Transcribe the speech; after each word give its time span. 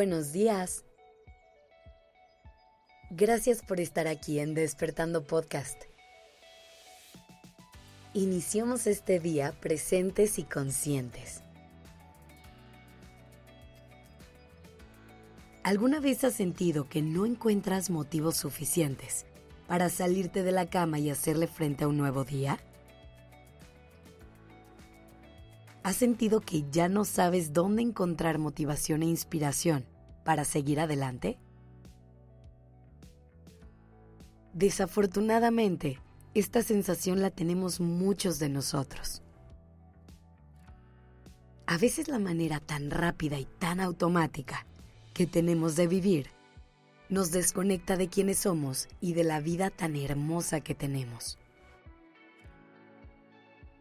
Buenos 0.00 0.32
días. 0.32 0.86
Gracias 3.10 3.60
por 3.60 3.80
estar 3.80 4.06
aquí 4.06 4.38
en 4.38 4.54
Despertando 4.54 5.26
Podcast. 5.26 5.78
Iniciamos 8.14 8.86
este 8.86 9.20
día 9.20 9.52
presentes 9.60 10.38
y 10.38 10.44
conscientes. 10.44 11.42
¿Alguna 15.64 16.00
vez 16.00 16.24
has 16.24 16.32
sentido 16.32 16.88
que 16.88 17.02
no 17.02 17.26
encuentras 17.26 17.90
motivos 17.90 18.38
suficientes 18.38 19.26
para 19.68 19.90
salirte 19.90 20.42
de 20.42 20.52
la 20.52 20.70
cama 20.70 20.98
y 20.98 21.10
hacerle 21.10 21.46
frente 21.46 21.84
a 21.84 21.88
un 21.88 21.98
nuevo 21.98 22.24
día? 22.24 22.58
¿Has 25.82 25.96
sentido 25.96 26.40
que 26.40 26.64
ya 26.70 26.88
no 26.88 27.04
sabes 27.06 27.54
dónde 27.54 27.80
encontrar 27.82 28.38
motivación 28.38 29.02
e 29.02 29.06
inspiración 29.06 29.86
para 30.24 30.44
seguir 30.44 30.78
adelante? 30.78 31.38
Desafortunadamente, 34.52 35.98
esta 36.34 36.62
sensación 36.62 37.22
la 37.22 37.30
tenemos 37.30 37.80
muchos 37.80 38.38
de 38.38 38.50
nosotros. 38.50 39.22
A 41.66 41.78
veces 41.78 42.08
la 42.08 42.18
manera 42.18 42.60
tan 42.60 42.90
rápida 42.90 43.38
y 43.38 43.46
tan 43.58 43.80
automática 43.80 44.66
que 45.14 45.26
tenemos 45.26 45.76
de 45.76 45.86
vivir 45.86 46.30
nos 47.08 47.30
desconecta 47.30 47.96
de 47.96 48.08
quienes 48.08 48.40
somos 48.40 48.88
y 49.00 49.14
de 49.14 49.24
la 49.24 49.40
vida 49.40 49.70
tan 49.70 49.96
hermosa 49.96 50.60
que 50.60 50.74
tenemos. 50.74 51.38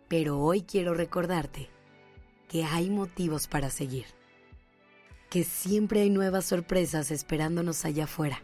Pero 0.08 0.40
hoy 0.40 0.62
quiero 0.62 0.94
recordarte 0.94 1.70
que 2.50 2.66
hay 2.66 2.90
motivos 2.90 3.48
para 3.48 3.70
seguir, 3.70 4.08
que 5.30 5.44
siempre 5.44 6.02
hay 6.02 6.10
nuevas 6.10 6.46
sorpresas 6.46 7.12
esperándonos 7.12 7.86
allá 7.86 8.06
afuera, 8.06 8.42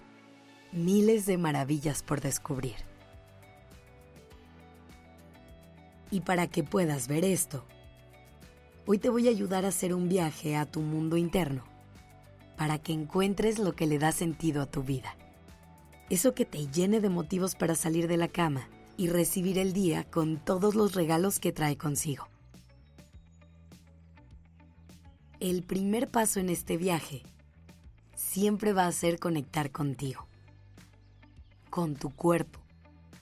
miles 0.72 1.25
de 1.25 1.39
maravillas 1.39 2.03
por 2.03 2.22
descubrir. 2.22 2.75
Y 6.12 6.22
para 6.22 6.45
que 6.47 6.64
puedas 6.64 7.08
ver 7.08 7.25
esto, 7.25 7.66
hoy 8.86 9.00
te 9.00 9.09
voy 9.09 9.28
a 9.28 9.31
ayudar 9.31 9.66
a 9.66 9.70
hacer 9.70 9.92
un 9.94 10.08
viaje 10.08 10.56
a 10.56 10.67
tu 10.67 10.81
mundo 10.81 11.17
interno, 11.17 11.64
para 12.58 12.78
que 12.78 12.94
encuentres 12.94 13.58
lo 13.58 13.75
que 13.75 13.88
le 13.88 13.97
da 13.97 14.12
sentido 14.12 14.62
a 14.62 14.67
tu 14.67 14.84
vida. 14.84 15.17
Eso 16.12 16.36
que 16.36 16.45
te 16.45 16.67
llene 16.67 17.02
de 17.02 17.09
motivos 17.09 17.56
para 17.56 17.73
salir 17.73 18.08
de 18.08 18.17
la 18.17 18.28
cama 18.28 18.69
y 18.97 19.08
recibir 19.08 19.58
el 19.58 19.73
día 19.73 20.03
con 20.03 20.38
todos 20.38 20.75
los 20.75 20.94
regalos 20.94 21.40
que 21.40 21.52
trae 21.52 21.75
consigo. 21.75 22.28
El 25.39 25.64
primer 25.64 26.09
paso 26.09 26.39
en 26.39 26.50
este 26.50 26.78
viaje 26.78 27.23
siempre 28.16 28.73
va 28.73 28.88
a 28.88 28.91
ser 28.91 29.19
conectar 29.19 29.72
contigo, 29.72 30.28
con 31.69 31.95
tu 31.95 32.09
cuerpo, 32.09 32.59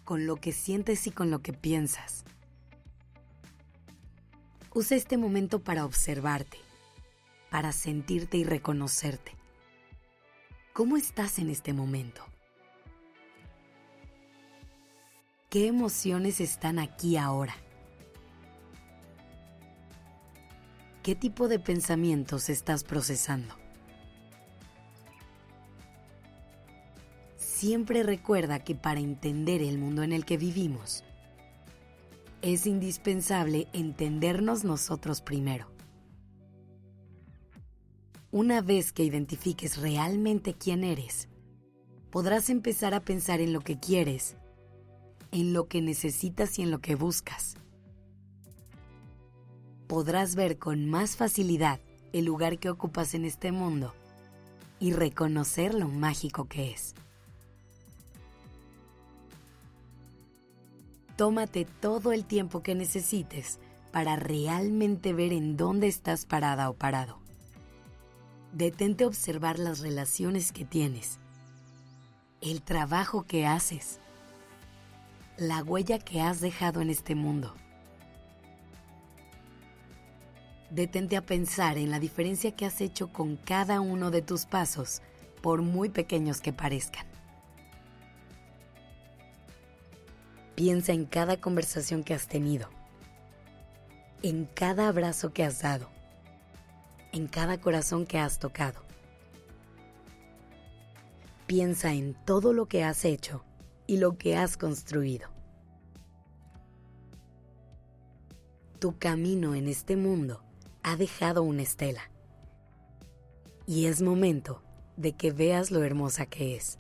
con 0.04 0.28
lo 0.28 0.36
que 0.36 0.52
sientes 0.52 1.08
y 1.08 1.12
con 1.12 1.32
lo 1.32 1.42
que 1.42 1.54
piensas. 1.54 2.24
Usa 4.74 4.98
este 4.98 5.18
momento 5.18 5.64
para 5.64 5.86
observarte, 5.86 6.58
para 7.50 7.72
sentirte 7.72 8.38
y 8.38 8.44
reconocerte. 8.44 9.32
¿Cómo 10.74 10.98
estás 10.98 11.40
en 11.40 11.50
este 11.50 11.74
momento? 11.74 12.24
¿Qué 15.50 15.68
emociones 15.68 16.42
están 16.42 16.80
aquí 16.80 17.18
ahora? 17.18 17.56
¿Qué 21.04 21.16
tipo 21.16 21.50
de 21.50 21.60
pensamientos 21.60 22.48
estás 22.48 22.86
procesando? 22.86 23.54
Siempre 27.36 28.04
recuerda 28.04 28.64
que 28.64 28.74
para 28.74 29.02
entender 29.02 29.62
el 29.62 29.80
mundo 29.80 30.04
en 30.04 30.14
el 30.14 30.24
que 30.24 30.38
vivimos, 30.38 31.04
es 32.42 32.66
indispensable 32.66 33.68
entendernos 33.74 34.64
nosotros 34.64 35.20
primero. 35.20 35.68
Una 38.32 38.62
vez 38.62 38.94
que 38.94 39.04
identifiques 39.04 39.76
realmente 39.80 40.54
quién 40.54 40.86
eres, 40.86 41.28
podrás 42.12 42.50
empezar 42.50 42.94
a 42.94 43.02
pensar 43.02 43.42
en 43.42 43.52
lo 43.52 43.60
que 43.60 43.78
quieres, 43.78 44.38
en 45.34 45.52
lo 45.52 45.68
que 45.68 45.82
necesitas 45.82 46.58
y 46.60 46.62
en 46.62 46.72
lo 46.72 46.80
que 46.80 46.96
buscas 46.96 47.58
podrás 49.88 50.36
ver 50.36 50.58
con 50.58 50.90
más 50.90 51.16
facilidad 51.16 51.80
el 52.14 52.26
lugar 52.26 52.60
que 52.60 52.70
ocupas 52.70 53.14
en 53.14 53.26
este 53.26 53.52
mundo 53.52 53.94
y 54.80 54.94
reconocer 54.94 55.74
lo 55.74 55.88
mágico 55.88 56.46
que 56.46 56.72
es. 56.72 56.94
Tómate 61.16 61.66
todo 61.66 62.12
el 62.12 62.26
tiempo 62.26 62.64
que 62.64 62.76
necesites 62.76 63.60
para 63.92 64.16
realmente 64.16 65.14
ver 65.14 65.32
en 65.32 65.58
dónde 65.58 65.88
estás 65.88 66.26
parada 66.26 66.70
o 66.70 66.74
parado. 66.74 67.20
Detente 68.52 69.04
a 69.04 69.08
observar 69.08 69.60
las 69.60 69.80
relaciones 69.80 70.52
que 70.52 70.66
tienes, 70.66 71.20
el 72.42 72.62
trabajo 72.62 73.24
que 73.24 73.46
haces, 73.46 74.00
la 75.38 75.64
huella 75.64 76.00
que 76.00 76.22
has 76.22 76.42
dejado 76.42 76.82
en 76.82 76.90
este 76.90 77.16
mundo 77.16 77.56
detente 80.74 81.16
a 81.18 81.22
pensar 81.22 81.78
en 81.78 81.92
la 81.92 82.00
diferencia 82.00 82.56
que 82.56 82.66
has 82.66 82.82
hecho 82.82 83.14
con 83.14 83.36
cada 83.36 83.80
uno 83.80 84.10
de 84.10 84.24
tus 84.24 84.48
pasos, 84.48 85.04
por 85.42 85.62
muy 85.62 85.90
pequeños 85.90 86.42
que 86.42 86.52
parezcan. 86.52 87.06
Piensa 90.56 90.94
en 90.94 91.06
cada 91.06 91.38
conversación 91.40 92.04
que 92.04 92.16
has 92.16 92.28
tenido, 92.28 92.70
en 94.24 94.46
cada 94.46 94.88
abrazo 94.88 95.32
que 95.32 95.44
has 95.44 95.62
dado, 95.62 95.90
en 97.12 97.28
cada 97.28 97.62
corazón 97.62 98.08
que 98.08 98.18
has 98.18 98.40
tocado. 98.40 98.82
Piensa 101.46 101.94
en 101.94 102.16
todo 102.26 102.52
lo 102.52 102.68
que 102.68 102.84
has 102.84 103.06
hecho 103.06 103.44
y 103.86 103.98
lo 103.98 104.18
que 104.18 104.38
has 104.38 104.58
construido. 104.58 105.30
Tu 108.80 108.98
camino 108.98 109.54
en 109.54 109.68
este 109.68 109.96
mundo 109.96 110.42
ha 110.84 110.96
dejado 110.98 111.44
una 111.44 111.64
estela. 111.64 112.12
Y 113.66 113.86
es 113.86 114.02
momento 114.02 114.62
de 114.98 115.14
que 115.14 115.32
veas 115.32 115.72
lo 115.72 115.84
hermosa 115.84 116.26
que 116.26 116.56
es. 116.56 116.78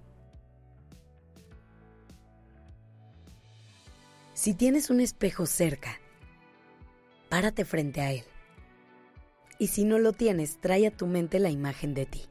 Si 4.33 4.53
tienes 4.53 4.89
un 4.89 4.99
espejo 4.99 5.45
cerca, 5.45 5.99
párate 7.29 7.65
frente 7.65 8.01
a 8.01 8.11
él. 8.11 8.25
Y 9.57 9.67
si 9.67 9.85
no 9.85 9.99
lo 9.99 10.11
tienes, 10.11 10.59
trae 10.59 10.87
a 10.87 10.91
tu 10.91 11.07
mente 11.07 11.39
la 11.39 11.49
imagen 11.49 11.93
de 11.93 12.05
ti. 12.05 12.23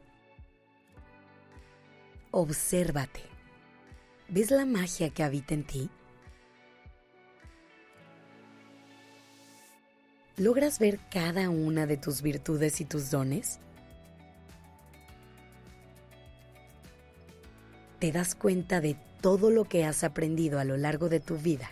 Obsérvate. 2.30 3.20
¿Ves 4.28 4.50
la 4.50 4.66
magia 4.66 5.10
que 5.10 5.22
habita 5.22 5.54
en 5.54 5.64
ti? 5.64 5.90
¿Logras 10.38 10.78
ver 10.78 10.98
cada 11.10 11.50
una 11.50 11.86
de 11.86 11.98
tus 11.98 12.22
virtudes 12.22 12.80
y 12.80 12.86
tus 12.86 13.10
dones? 13.10 13.60
¿Te 17.98 18.12
das 18.12 18.34
cuenta 18.34 18.80
de 18.80 18.96
todo 19.20 19.50
lo 19.50 19.64
que 19.64 19.84
has 19.84 20.04
aprendido 20.04 20.58
a 20.58 20.64
lo 20.64 20.78
largo 20.78 21.10
de 21.10 21.20
tu 21.20 21.36
vida? 21.36 21.70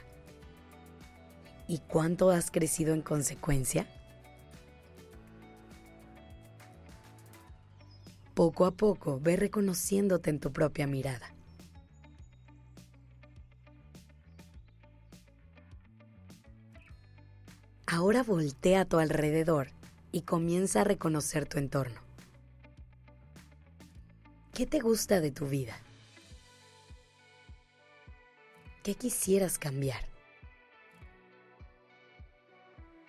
¿Y 1.69 1.79
cuánto 1.79 2.31
has 2.31 2.51
crecido 2.51 2.93
en 2.93 3.01
consecuencia? 3.01 3.87
Poco 8.35 8.67
a 8.67 8.73
poco 8.73 9.19
ve 9.21 9.37
reconociéndote 9.37 10.29
en 10.29 10.39
tu 10.39 10.53
propia 10.53 10.87
mirada. 10.87 11.33
Ahora 17.93 18.23
voltea 18.23 18.83
a 18.83 18.85
tu 18.85 19.01
alrededor 19.01 19.73
y 20.13 20.21
comienza 20.21 20.83
a 20.83 20.85
reconocer 20.85 21.49
tu 21.49 21.59
entorno. 21.59 22.01
¿Qué 24.55 24.65
te 24.65 24.79
gusta 24.79 25.21
de 25.21 25.33
tu 25.33 25.49
vida? 25.49 25.75
¿Qué 28.85 28.95
quisieras 28.95 29.59
cambiar? 29.59 30.05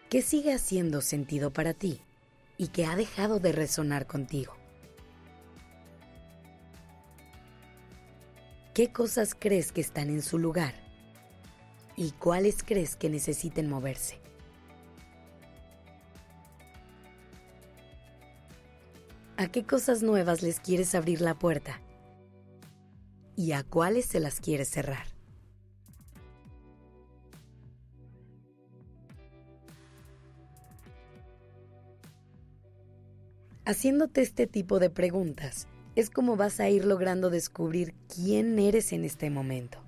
¿Qué 0.10 0.24
sigue 0.24 0.51
haciendo 0.51 1.01
sentido 1.01 1.54
para 1.54 1.75
ti 1.75 2.01
y 2.57 2.69
que 2.69 2.88
ha 2.88 2.95
dejado 2.95 3.39
de 3.39 3.51
resonar 3.51 4.07
contigo? 4.07 4.56
¿Qué 8.74 8.92
cosas 8.92 9.36
crees 9.38 9.72
que 9.72 9.81
están 9.81 10.10
en 10.10 10.24
su 10.24 10.39
lugar? 10.39 10.74
¿Y 11.95 12.13
cuáles 12.13 12.63
crees 12.63 12.95
que 12.95 13.12
necesiten 13.12 13.69
moverse? 13.69 14.20
¿A 19.41 19.47
qué 19.47 19.63
cosas 19.63 20.03
nuevas 20.03 20.43
les 20.43 20.59
quieres 20.59 20.93
abrir 20.93 21.19
la 21.19 21.33
puerta? 21.33 21.81
¿Y 23.35 23.53
a 23.53 23.63
cuáles 23.63 24.05
se 24.05 24.19
las 24.19 24.39
quieres 24.39 24.69
cerrar? 24.69 25.07
Haciéndote 33.65 34.21
este 34.21 34.45
tipo 34.45 34.77
de 34.77 34.91
preguntas 34.91 35.65
es 35.95 36.11
como 36.11 36.35
vas 36.35 36.59
a 36.59 36.69
ir 36.69 36.85
logrando 36.85 37.31
descubrir 37.31 37.95
quién 38.13 38.59
eres 38.59 38.94
en 38.94 39.05
este 39.05 39.31
momento. 39.31 39.79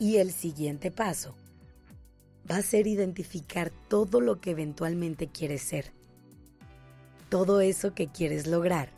Y 0.00 0.16
el 0.16 0.32
siguiente 0.32 0.90
paso 0.90 1.36
va 2.50 2.56
a 2.56 2.62
ser 2.62 2.88
identificar 2.88 3.70
todo 3.88 4.20
lo 4.20 4.40
que 4.40 4.50
eventualmente 4.50 5.28
quieres 5.28 5.62
ser, 5.62 5.92
todo 7.30 7.60
eso 7.60 7.94
que 7.94 8.08
quieres 8.08 8.46
lograr 8.46 8.90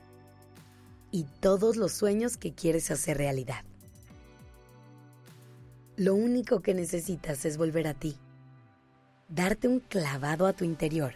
y 1.11 1.27
todos 1.41 1.77
los 1.77 1.93
sueños 1.93 2.39
que 2.39 2.55
quieres 2.55 2.91
hacer 2.91 3.19
realidad. 3.19 3.65
Lo 5.97 6.15
único 6.15 6.61
que 6.61 6.73
necesitas 6.73 7.45
es 7.45 7.59
volver 7.59 7.87
a 7.87 7.95
ti, 7.95 8.17
darte 9.29 9.69
un 9.69 9.81
clavado 9.81 10.47
a 10.47 10.55
tu 10.55 10.65
interior 10.65 11.13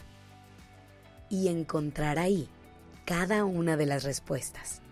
y 1.30 1.48
encontrar 1.48 2.18
ahí 2.18 2.48
cada 3.06 3.46
una 3.46 3.78
de 3.78 3.86
las 3.86 4.04
respuestas. 4.04 4.82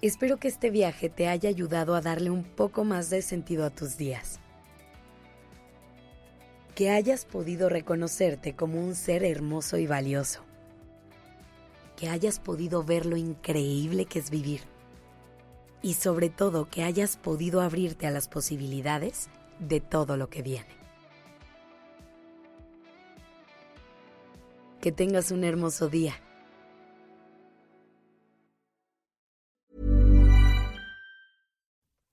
Espero 0.00 0.36
que 0.36 0.46
este 0.46 0.70
viaje 0.70 1.08
te 1.08 1.26
haya 1.26 1.48
ayudado 1.48 1.96
a 1.96 2.00
darle 2.00 2.30
un 2.30 2.44
poco 2.44 2.84
más 2.84 3.10
de 3.10 3.20
sentido 3.20 3.64
a 3.64 3.70
tus 3.70 3.96
días. 3.96 4.38
Que 6.78 6.90
hayas 6.90 7.24
podido 7.24 7.68
reconocerte 7.68 8.54
como 8.54 8.80
un 8.80 8.94
ser 8.94 9.24
hermoso 9.24 9.78
y 9.78 9.88
valioso. 9.88 10.44
Que 11.96 12.08
hayas 12.08 12.38
podido 12.38 12.84
ver 12.84 13.04
lo 13.04 13.16
increíble 13.16 14.04
que 14.04 14.20
es 14.20 14.30
vivir. 14.30 14.60
Y 15.82 15.94
sobre 15.94 16.30
todo 16.30 16.70
que 16.70 16.84
hayas 16.84 17.16
podido 17.16 17.62
abrirte 17.62 18.06
a 18.06 18.12
las 18.12 18.28
posibilidades 18.28 19.28
de 19.58 19.80
todo 19.80 20.16
lo 20.16 20.30
que 20.30 20.42
viene. 20.42 20.68
Que 24.80 24.92
tengas 24.92 25.32
un 25.32 25.42
hermoso 25.42 25.88
día. 25.88 26.14